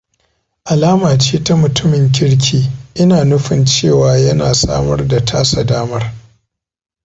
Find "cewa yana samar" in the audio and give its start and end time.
3.65-5.07